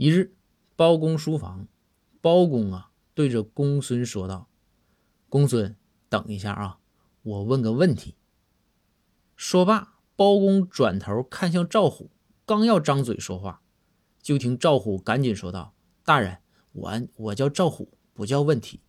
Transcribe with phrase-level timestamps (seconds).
[0.00, 0.34] 一日
[0.76, 1.68] 包公书房
[2.22, 4.48] 包公啊对着公孙说道
[5.28, 5.76] 公孙
[6.08, 6.78] 等一下啊
[7.20, 8.16] 我问个问题。
[9.36, 12.10] 说罢包公转头看向赵虎
[12.46, 13.60] 刚要张嘴说话
[14.22, 16.38] 就听赵虎赶紧说道大人
[16.72, 18.80] 我我叫赵虎不叫问题